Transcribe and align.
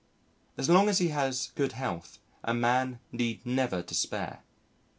As 0.57 0.67
long 0.67 0.89
as 0.89 0.97
he 0.97 1.09
has 1.09 1.51
good 1.53 1.73
health, 1.73 2.17
a 2.43 2.55
man 2.55 2.99
need 3.11 3.45
never 3.45 3.83
despair. 3.83 4.41